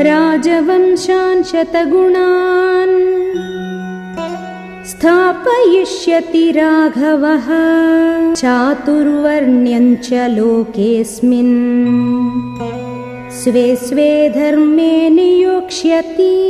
[0.00, 2.96] राजवंशान् शतगुणान्
[4.86, 7.46] स्थापयिष्यति राघवः
[8.34, 11.56] चातुर्वर्ण्यञ्च लोकेऽस्मिन्।
[13.32, 16.45] स्वे स्वे धर्मे नियोक्ष्यति।